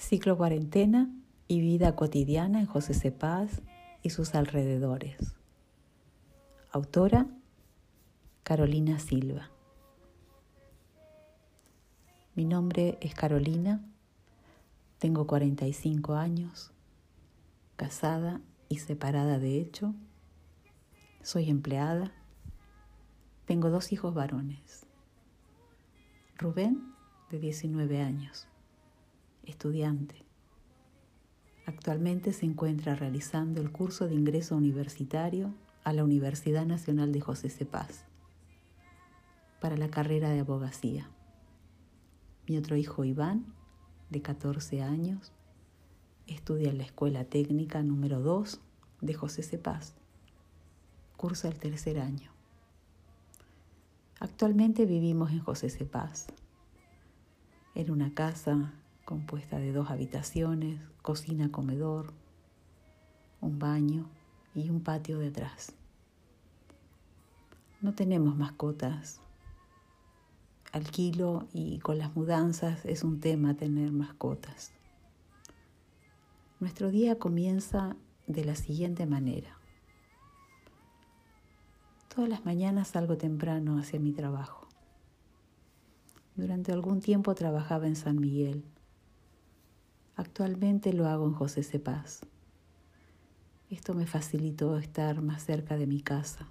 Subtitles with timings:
[0.00, 1.10] Ciclo cuarentena
[1.46, 3.60] y vida cotidiana en José Cepaz
[4.02, 5.36] y sus alrededores.
[6.72, 7.26] Autora
[8.42, 9.50] Carolina Silva.
[12.34, 13.84] Mi nombre es Carolina,
[14.98, 16.72] tengo 45 años,
[17.76, 19.94] casada y separada de hecho,
[21.22, 22.10] soy empleada,
[23.44, 24.86] tengo dos hijos varones.
[26.38, 26.94] Rubén,
[27.30, 28.48] de 19 años,
[29.44, 30.24] estudiante.
[31.66, 35.54] Actualmente se encuentra realizando el curso de ingreso universitario
[35.84, 38.04] a la Universidad Nacional de José Cepaz
[39.60, 41.08] para la carrera de abogacía.
[42.48, 43.44] Mi otro hijo Iván,
[44.08, 45.32] de 14 años,
[46.26, 48.60] estudia en la Escuela Técnica número 2
[49.00, 49.94] de José Cepaz.
[51.16, 52.30] Cursa el tercer año.
[54.18, 56.26] Actualmente vivimos en José Cepaz,
[57.74, 58.74] en una casa
[59.10, 62.12] compuesta de dos habitaciones, cocina, comedor,
[63.40, 64.08] un baño
[64.54, 65.72] y un patio detrás.
[67.80, 69.20] No tenemos mascotas.
[70.70, 74.70] Alquilo y con las mudanzas es un tema tener mascotas.
[76.60, 77.96] Nuestro día comienza
[78.28, 79.58] de la siguiente manera.
[82.14, 84.68] Todas las mañanas salgo temprano hacia mi trabajo.
[86.36, 88.64] Durante algún tiempo trabajaba en San Miguel
[90.20, 92.20] Actualmente lo hago en José Cepaz.
[93.70, 96.46] Esto me facilitó estar más cerca de mi casa.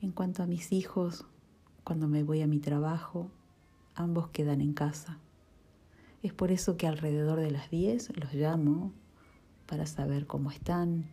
[0.00, 1.26] En cuanto a mis hijos,
[1.82, 3.32] cuando me voy a mi trabajo,
[3.96, 5.18] ambos quedan en casa.
[6.22, 8.92] Es por eso que alrededor de las 10 los llamo
[9.66, 11.04] para saber cómo están,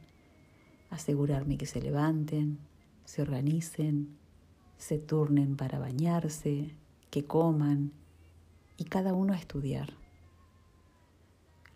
[0.92, 2.60] asegurarme que se levanten,
[3.06, 4.16] se organicen,
[4.78, 6.76] se turnen para bañarse,
[7.10, 7.92] que coman
[8.78, 10.05] y cada uno a estudiar.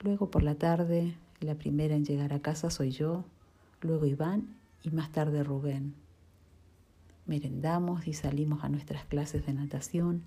[0.01, 3.25] Luego por la tarde, la primera en llegar a casa soy yo,
[3.81, 5.93] luego Iván y más tarde Rubén.
[7.25, 10.23] Merendamos y salimos a nuestras clases de natación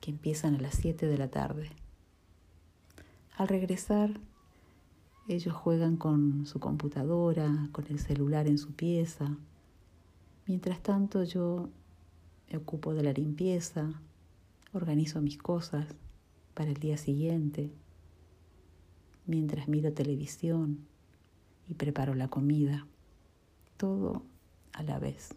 [0.00, 1.68] que empiezan a las 7 de la tarde.
[3.36, 4.20] Al regresar,
[5.28, 9.36] ellos juegan con su computadora, con el celular en su pieza.
[10.46, 11.68] Mientras tanto yo
[12.50, 14.00] me ocupo de la limpieza,
[14.72, 15.88] organizo mis cosas
[16.54, 17.70] para el día siguiente
[19.26, 20.86] mientras miro televisión
[21.68, 22.86] y preparo la comida,
[23.76, 24.22] todo
[24.72, 25.34] a la vez.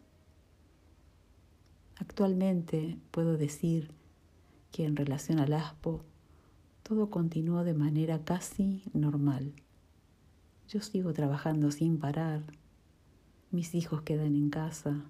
[2.00, 3.92] Actualmente puedo decir
[4.72, 6.04] que en relación al ASPO,
[6.84, 9.54] todo continuó de manera casi normal.
[10.70, 12.44] Yo sigo trabajando sin parar,
[13.52, 15.06] mis hijos quedan en casa,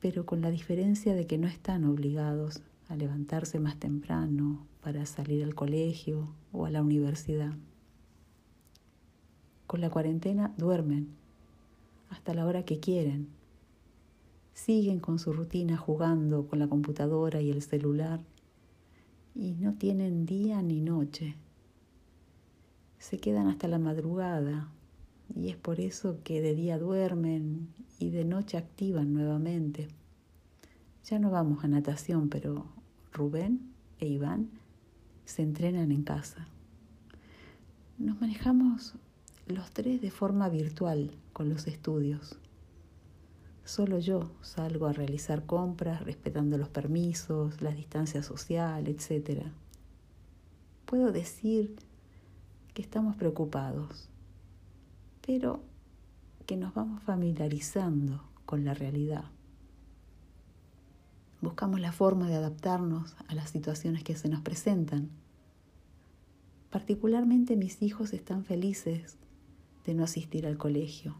[0.00, 5.42] pero con la diferencia de que no están obligados a levantarse más temprano para salir
[5.42, 7.54] al colegio o a la universidad.
[9.66, 11.08] Con la cuarentena duermen
[12.10, 13.28] hasta la hora que quieren.
[14.52, 18.20] Siguen con su rutina jugando con la computadora y el celular
[19.34, 21.34] y no tienen día ni noche.
[22.98, 24.68] Se quedan hasta la madrugada
[25.34, 27.68] y es por eso que de día duermen
[27.98, 29.88] y de noche activan nuevamente.
[31.06, 32.66] Ya no vamos a natación, pero
[33.14, 34.50] Rubén e Iván
[35.24, 36.48] se entrenan en casa.
[37.98, 38.94] Nos manejamos
[39.46, 42.38] los tres de forma virtual con los estudios.
[43.64, 49.44] Solo yo salgo a realizar compras respetando los permisos, la distancia social, etc.
[50.84, 51.76] Puedo decir
[52.74, 54.08] que estamos preocupados,
[55.26, 55.62] pero
[56.46, 59.24] que nos vamos familiarizando con la realidad.
[61.44, 65.10] Buscamos la forma de adaptarnos a las situaciones que se nos presentan.
[66.70, 69.18] Particularmente mis hijos están felices
[69.84, 71.16] de no asistir al colegio.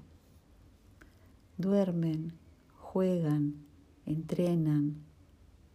[1.58, 2.32] Duermen,
[2.78, 3.66] juegan,
[4.06, 4.96] entrenan,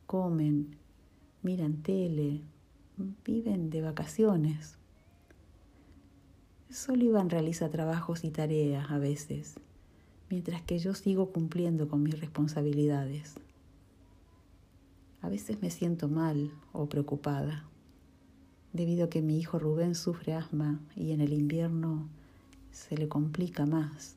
[0.08, 0.78] comen,
[1.44, 2.42] miran tele,
[3.24, 4.80] viven de vacaciones.
[6.72, 9.60] Solo Iván realiza trabajos y tareas a veces,
[10.28, 13.36] mientras que yo sigo cumpliendo con mis responsabilidades.
[15.22, 17.66] A veces me siento mal o preocupada,
[18.74, 22.08] debido a que mi hijo Rubén sufre asma y en el invierno
[22.72, 24.16] se le complica más.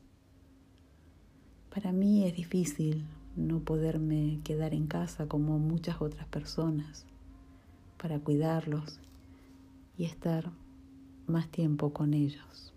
[1.73, 3.03] Para mí es difícil
[3.35, 7.05] no poderme quedar en casa como muchas otras personas
[8.01, 8.99] para cuidarlos
[9.97, 10.51] y estar
[11.27, 12.72] más tiempo con ellos.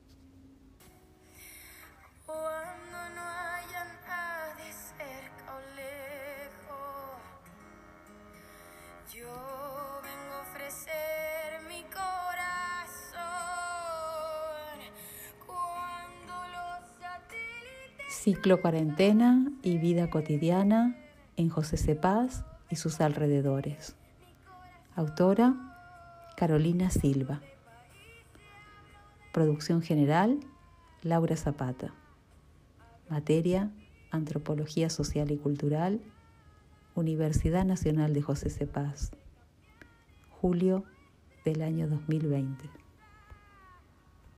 [18.26, 20.96] Ciclo Cuarentena y Vida Cotidiana
[21.36, 23.94] en José Cepaz y sus alrededores.
[24.96, 25.54] Autora
[26.36, 27.40] Carolina Silva.
[29.32, 30.40] Producción general
[31.04, 31.94] Laura Zapata.
[33.08, 33.70] Materia
[34.10, 36.00] Antropología Social y Cultural,
[36.96, 39.12] Universidad Nacional de José Cepaz.
[40.30, 40.82] Julio
[41.44, 42.85] del año 2020.